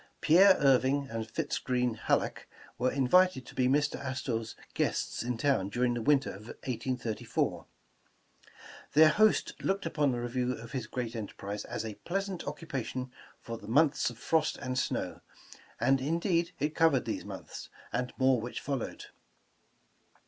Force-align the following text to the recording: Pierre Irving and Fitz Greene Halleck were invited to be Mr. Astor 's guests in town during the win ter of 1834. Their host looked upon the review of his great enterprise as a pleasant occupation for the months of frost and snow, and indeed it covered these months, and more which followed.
Pierre 0.19 0.57
Irving 0.59 1.07
and 1.11 1.29
Fitz 1.29 1.59
Greene 1.59 1.93
Halleck 1.93 2.49
were 2.79 2.89
invited 2.91 3.45
to 3.45 3.53
be 3.53 3.67
Mr. 3.67 3.99
Astor 3.99 4.43
's 4.43 4.55
guests 4.73 5.21
in 5.21 5.37
town 5.37 5.69
during 5.69 5.93
the 5.93 6.01
win 6.01 6.19
ter 6.19 6.33
of 6.35 6.47
1834. 6.65 7.67
Their 8.93 9.09
host 9.09 9.53
looked 9.61 9.85
upon 9.85 10.11
the 10.11 10.19
review 10.19 10.53
of 10.53 10.71
his 10.71 10.87
great 10.87 11.15
enterprise 11.15 11.65
as 11.65 11.85
a 11.85 11.93
pleasant 12.03 12.45
occupation 12.47 13.11
for 13.41 13.59
the 13.59 13.67
months 13.67 14.09
of 14.09 14.17
frost 14.17 14.57
and 14.57 14.75
snow, 14.79 15.21
and 15.79 16.01
indeed 16.01 16.51
it 16.57 16.73
covered 16.73 17.05
these 17.05 17.23
months, 17.23 17.69
and 17.93 18.11
more 18.17 18.41
which 18.41 18.59
followed. 18.59 19.05